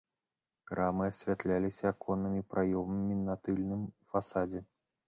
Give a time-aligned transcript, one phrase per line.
[0.69, 4.69] Крамы асвятляліся аконнымі праёмамі на тыльным фасадзе.